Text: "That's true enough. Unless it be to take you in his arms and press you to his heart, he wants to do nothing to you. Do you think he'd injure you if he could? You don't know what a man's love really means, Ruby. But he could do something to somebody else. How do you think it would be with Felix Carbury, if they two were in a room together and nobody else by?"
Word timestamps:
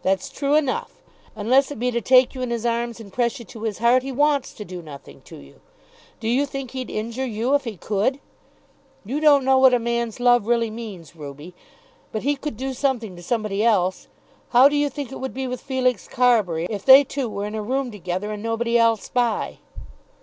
"That's 0.00 0.30
true 0.30 0.54
enough. 0.54 0.94
Unless 1.36 1.70
it 1.70 1.78
be 1.78 1.90
to 1.90 2.00
take 2.00 2.34
you 2.34 2.40
in 2.40 2.48
his 2.48 2.64
arms 2.64 3.00
and 3.00 3.12
press 3.12 3.38
you 3.38 3.44
to 3.44 3.64
his 3.64 3.80
heart, 3.80 4.02
he 4.02 4.10
wants 4.10 4.54
to 4.54 4.64
do 4.64 4.80
nothing 4.80 5.20
to 5.26 5.36
you. 5.36 5.60
Do 6.20 6.26
you 6.26 6.46
think 6.46 6.70
he'd 6.70 6.88
injure 6.88 7.26
you 7.26 7.54
if 7.54 7.64
he 7.64 7.76
could? 7.76 8.18
You 9.04 9.20
don't 9.20 9.44
know 9.44 9.58
what 9.58 9.74
a 9.74 9.78
man's 9.78 10.20
love 10.20 10.46
really 10.46 10.70
means, 10.70 11.14
Ruby. 11.14 11.52
But 12.12 12.22
he 12.22 12.34
could 12.34 12.56
do 12.56 12.72
something 12.72 13.14
to 13.16 13.22
somebody 13.22 13.62
else. 13.62 14.08
How 14.52 14.70
do 14.70 14.74
you 14.74 14.88
think 14.88 15.12
it 15.12 15.20
would 15.20 15.34
be 15.34 15.46
with 15.46 15.60
Felix 15.60 16.08
Carbury, 16.08 16.66
if 16.70 16.86
they 16.86 17.04
two 17.04 17.28
were 17.28 17.44
in 17.44 17.54
a 17.54 17.60
room 17.60 17.90
together 17.90 18.32
and 18.32 18.42
nobody 18.42 18.78
else 18.78 19.10
by?" 19.10 19.58